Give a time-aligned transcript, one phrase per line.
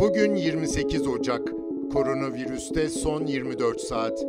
[0.00, 1.52] Bugün 28 Ocak.
[1.92, 4.24] Koronavirüste son 24 saat.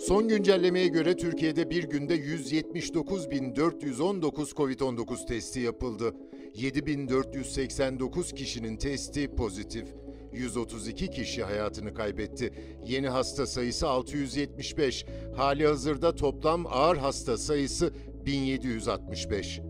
[0.00, 6.14] Son güncellemeye göre Türkiye'de bir günde 179.419 COVID-19 testi yapıldı.
[6.54, 9.86] 7.489 kişinin testi pozitif.
[10.32, 12.52] 132 kişi hayatını kaybetti.
[12.86, 15.06] Yeni hasta sayısı 675.
[15.36, 17.92] Hali hazırda toplam ağır hasta sayısı
[18.26, 19.60] 1765.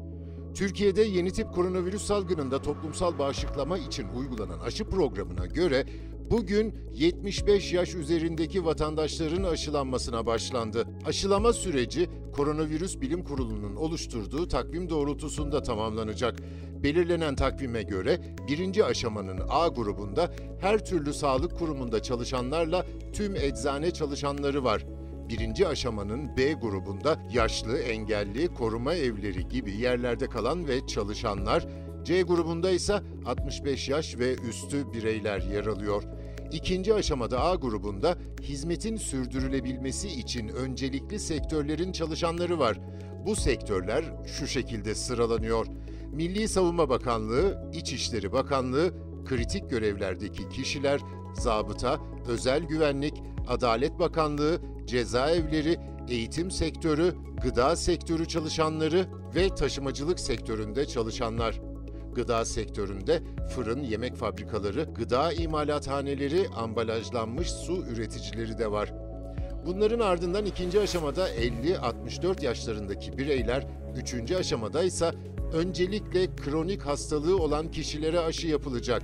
[0.57, 5.87] Türkiye'de yeni tip koronavirüs salgınında toplumsal bağışıklama için uygulanan aşı programına göre
[6.31, 10.85] bugün 75 yaş üzerindeki vatandaşların aşılanmasına başlandı.
[11.07, 16.39] Aşılama süreci Koronavirüs Bilim Kurulu'nun oluşturduğu takvim doğrultusunda tamamlanacak.
[16.83, 24.65] Belirlenen takvime göre birinci aşamanın A grubunda her türlü sağlık kurumunda çalışanlarla tüm eczane çalışanları
[24.65, 24.87] var.
[25.29, 31.67] Birinci aşamanın B grubunda yaşlı, engelli, koruma evleri gibi yerlerde kalan ve çalışanlar,
[32.05, 36.03] C grubunda ise 65 yaş ve üstü bireyler yer alıyor.
[36.53, 42.81] İkinci aşamada A grubunda hizmetin sürdürülebilmesi için öncelikli sektörlerin çalışanları var.
[43.27, 45.67] Bu sektörler şu şekilde sıralanıyor.
[46.13, 51.01] Milli Savunma Bakanlığı, İçişleri Bakanlığı, kritik görevlerdeki kişiler,
[51.35, 53.15] zabıta, özel güvenlik,
[53.49, 55.77] Adalet Bakanlığı, cezaevleri,
[56.09, 61.61] eğitim sektörü, gıda sektörü çalışanları ve taşımacılık sektöründe çalışanlar.
[62.15, 63.23] Gıda sektöründe
[63.55, 68.93] fırın, yemek fabrikaları, gıda imalathaneleri, ambalajlanmış su üreticileri de var.
[69.67, 75.11] Bunların ardından ikinci aşamada 50-64 yaşlarındaki bireyler, üçüncü aşamada ise
[75.53, 79.03] öncelikle kronik hastalığı olan kişilere aşı yapılacak.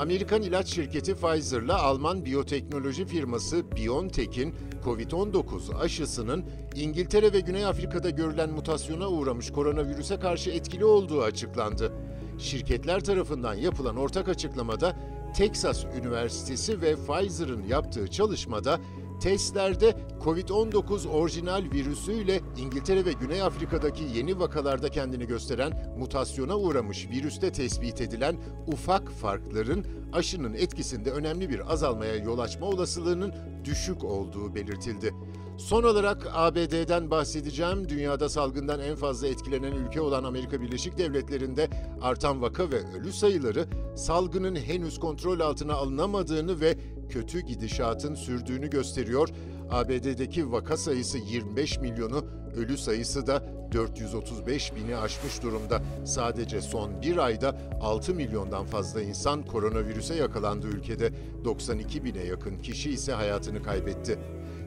[0.00, 8.50] Amerikan ilaç şirketi Pfizer'la Alman biyoteknoloji firması BioNTech'in COVID-19 aşısının İngiltere ve Güney Afrika'da görülen
[8.50, 11.92] mutasyona uğramış koronavirüse karşı etkili olduğu açıklandı.
[12.38, 14.96] Şirketler tarafından yapılan ortak açıklamada
[15.36, 18.80] Texas Üniversitesi ve Pfizer'ın yaptığı çalışmada
[19.20, 27.52] testlerde COVID-19 orijinal virüsüyle İngiltere ve Güney Afrika'daki yeni vakalarda kendini gösteren mutasyona uğramış virüste
[27.52, 28.36] tespit edilen
[28.66, 35.14] ufak farkların aşının etkisinde önemli bir azalmaya yol açma olasılığının düşük olduğu belirtildi.
[35.58, 37.88] Son olarak ABD'den bahsedeceğim.
[37.88, 41.68] Dünyada salgından en fazla etkilenen ülke olan Amerika Birleşik Devletleri'nde
[42.02, 43.66] artan vaka ve ölü sayıları
[43.96, 46.76] salgının henüz kontrol altına alınamadığını ve
[47.10, 49.28] kötü gidişatın sürdüğünü gösteriyor.
[49.70, 52.24] ABD'deki vaka sayısı 25 milyonu,
[52.56, 55.82] ölü sayısı da 435 bini aşmış durumda.
[56.04, 61.12] Sadece son bir ayda 6 milyondan fazla insan koronavirüse yakalandı ülkede.
[61.44, 64.18] 92 bine yakın kişi ise hayatını kaybetti.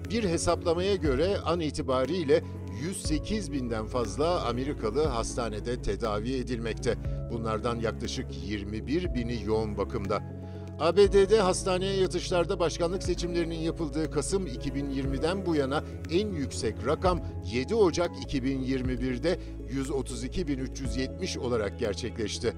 [0.10, 2.44] Bir hesaplamaya göre an itibariyle
[2.82, 6.98] 108 binden fazla Amerikalı hastanede tedavi edilmekte.
[7.32, 10.43] Bunlardan yaklaşık 21 bini yoğun bakımda.
[10.80, 17.20] ABD'de hastaneye yatışlarda başkanlık seçimlerinin yapıldığı Kasım 2020'den bu yana en yüksek rakam
[17.54, 19.40] 7 Ocak 2021'de
[19.70, 22.54] 132.370 olarak gerçekleşti.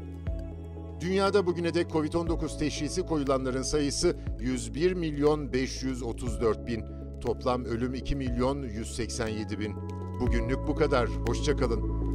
[1.01, 6.83] Dünyada bugüne dek Covid-19 teşhisi koyulanların sayısı 101 milyon 534 bin.
[7.21, 9.75] Toplam ölüm 2 milyon 187 bin.
[10.19, 11.09] Bugünlük bu kadar.
[11.27, 12.05] Hoşçakalın.